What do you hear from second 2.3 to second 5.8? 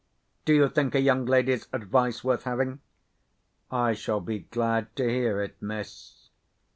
having?" "I shall be glad to hear it,